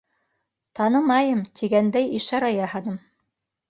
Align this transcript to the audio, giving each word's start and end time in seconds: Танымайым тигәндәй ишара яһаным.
Танымайым 0.79 1.45
тигәндәй 1.61 2.11
ишара 2.21 2.55
яһаным. 2.59 3.03